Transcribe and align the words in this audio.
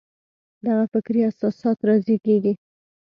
دغه 0.65 0.85
فکري 0.93 1.21
اساسات 1.31 1.77
رازېږي. 1.87 2.53